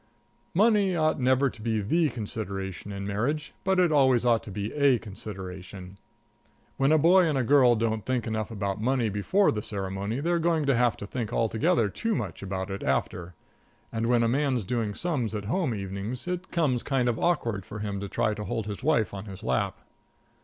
Money 0.55 0.95
ought 0.95 1.19
never 1.19 1.47
to 1.47 1.61
be 1.61 1.79
the 1.79 2.09
consideration 2.09 2.91
in 2.91 3.05
marriage, 3.05 3.53
but 3.63 3.79
it 3.79 3.91
always 3.91 4.25
ought 4.25 4.41
to 4.41 4.49
be 4.49 4.73
a 4.73 4.97
consideration. 4.97 5.95
When 6.77 6.91
a 6.91 6.97
boy 6.97 7.27
and 7.27 7.37
a 7.37 7.43
girl 7.43 7.75
don't 7.75 8.03
think 8.03 8.25
enough 8.25 8.49
about 8.49 8.81
money 8.81 9.09
before 9.09 9.51
the 9.51 9.61
ceremony, 9.61 10.19
they're 10.19 10.39
going 10.39 10.65
to 10.65 10.75
have 10.75 10.97
to 10.97 11.05
think 11.05 11.31
altogether 11.31 11.87
too 11.87 12.15
much 12.15 12.41
about 12.41 12.71
it 12.71 12.81
after; 12.81 13.35
and 13.91 14.07
when 14.07 14.23
a 14.23 14.27
man's 14.27 14.63
doing 14.65 14.95
sums 14.95 15.35
at 15.35 15.45
home 15.45 15.75
evenings, 15.75 16.27
it 16.27 16.49
comes 16.49 16.81
kind 16.81 17.07
of 17.07 17.19
awkward 17.19 17.63
for 17.63 17.77
him 17.77 17.99
to 17.99 18.09
try 18.09 18.33
to 18.33 18.45
hold 18.45 18.65
his 18.65 18.81
wife 18.81 19.13
on 19.13 19.25
his 19.25 19.43
lap. 19.43 19.81